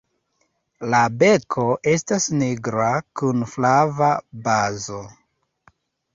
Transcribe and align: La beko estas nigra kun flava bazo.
La 0.93 1.01
beko 1.23 1.65
estas 1.91 2.25
nigra 2.39 2.89
kun 3.23 3.45
flava 3.53 4.09
bazo. 4.49 5.05